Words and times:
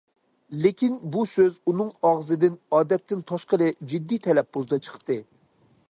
لېكىن 0.61 0.95
بۇ 1.15 1.25
سۆز 1.33 1.59
ئۇنىڭ 1.71 1.91
ئاغزىدىن 2.11 2.57
ئادەتتىن 2.79 3.23
تاشقىرى 3.33 3.69
جىددىي 3.93 4.23
تەلەپپۇزدا 4.27 4.83
چىقتى. 4.89 5.21